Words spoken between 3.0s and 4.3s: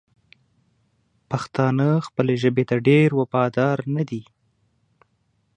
وفادار ندي!